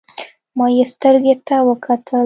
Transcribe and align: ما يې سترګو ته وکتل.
ما 0.57 0.65
يې 0.75 0.83
سترګو 0.93 1.33
ته 1.47 1.55
وکتل. 1.67 2.19